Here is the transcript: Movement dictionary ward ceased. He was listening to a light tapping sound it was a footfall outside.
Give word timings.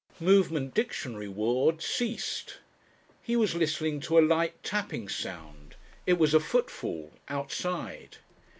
Movement 0.19 0.73
dictionary 0.73 1.27
ward 1.27 1.79
ceased. 1.83 2.57
He 3.21 3.35
was 3.35 3.53
listening 3.53 3.99
to 3.99 4.17
a 4.17 4.21
light 4.27 4.55
tapping 4.63 5.07
sound 5.07 5.75
it 6.07 6.13
was 6.13 6.33
a 6.33 6.39
footfall 6.39 7.11
outside. 7.27 8.17